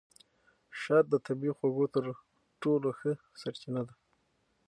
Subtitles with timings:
[0.81, 2.03] شات د طبیعي خوږو تر
[2.61, 3.11] ټولو ښه
[3.41, 3.93] سرچینه ده.